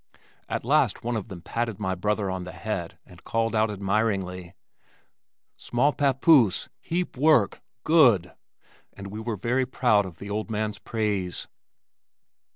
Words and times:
At 0.49 0.65
last 0.65 1.03
one 1.03 1.15
of 1.15 1.27
them 1.27 1.43
patted 1.43 1.79
my 1.79 1.93
brother 1.93 2.31
on 2.31 2.43
the 2.43 2.51
head 2.53 2.97
and 3.05 3.23
called 3.23 3.53
out 3.53 3.69
admiringly, 3.69 4.55
"Small 5.57 5.93
pappoose, 5.93 6.69
heap 6.79 7.15
work 7.17 7.61
good!" 7.83 8.33
and 8.93 9.11
we 9.11 9.19
were 9.19 9.35
very 9.35 9.67
proud 9.67 10.07
of 10.07 10.17
the 10.17 10.31
old 10.31 10.49
man's 10.49 10.79
praise. 10.79 11.47